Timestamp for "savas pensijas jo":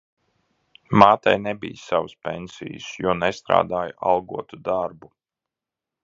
1.81-3.13